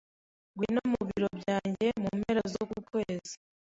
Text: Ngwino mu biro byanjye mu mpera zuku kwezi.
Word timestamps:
Ngwino 0.53 0.81
mu 0.91 1.01
biro 1.09 1.27
byanjye 1.39 1.87
mu 2.01 2.09
mpera 2.19 2.41
zuku 2.51 2.77
kwezi. 2.89 3.33